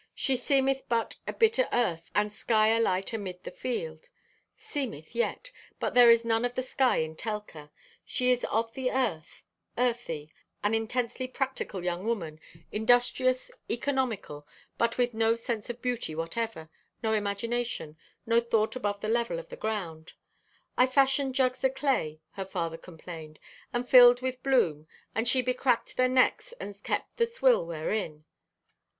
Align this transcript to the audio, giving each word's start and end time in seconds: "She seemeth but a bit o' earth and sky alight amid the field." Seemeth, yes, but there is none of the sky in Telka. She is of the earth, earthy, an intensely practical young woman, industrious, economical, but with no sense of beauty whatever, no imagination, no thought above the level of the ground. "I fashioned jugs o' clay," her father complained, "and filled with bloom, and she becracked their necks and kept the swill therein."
"She 0.15 0.35
seemeth 0.35 0.89
but 0.89 1.17
a 1.27 1.33
bit 1.33 1.59
o' 1.59 1.67
earth 1.71 2.09
and 2.15 2.33
sky 2.33 2.69
alight 2.75 3.13
amid 3.13 3.43
the 3.43 3.51
field." 3.51 4.09
Seemeth, 4.57 5.13
yes, 5.13 5.39
but 5.79 5.93
there 5.93 6.09
is 6.09 6.25
none 6.25 6.43
of 6.43 6.55
the 6.55 6.63
sky 6.63 6.97
in 6.97 7.15
Telka. 7.15 7.69
She 8.03 8.31
is 8.31 8.43
of 8.45 8.73
the 8.73 8.89
earth, 8.89 9.43
earthy, 9.77 10.33
an 10.63 10.73
intensely 10.73 11.27
practical 11.27 11.83
young 11.83 12.03
woman, 12.03 12.39
industrious, 12.71 13.51
economical, 13.69 14.47
but 14.79 14.97
with 14.97 15.13
no 15.13 15.35
sense 15.35 15.69
of 15.69 15.83
beauty 15.83 16.15
whatever, 16.15 16.71
no 17.03 17.13
imagination, 17.13 17.95
no 18.25 18.39
thought 18.39 18.75
above 18.75 19.01
the 19.01 19.07
level 19.07 19.37
of 19.37 19.49
the 19.49 19.55
ground. 19.55 20.13
"I 20.79 20.87
fashioned 20.87 21.35
jugs 21.35 21.63
o' 21.63 21.69
clay," 21.69 22.21
her 22.31 22.45
father 22.45 22.77
complained, 22.79 23.39
"and 23.71 23.87
filled 23.87 24.23
with 24.23 24.41
bloom, 24.41 24.87
and 25.13 25.27
she 25.27 25.43
becracked 25.43 25.95
their 25.95 26.09
necks 26.09 26.55
and 26.59 26.81
kept 26.81 27.17
the 27.17 27.27
swill 27.27 27.67
therein." 27.67 28.25